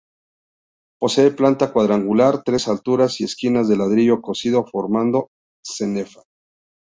[0.99, 5.27] Posee planta cuadrangular, tres alturas y esquinas de ladrillo cocido formando
[5.63, 6.23] cenefa.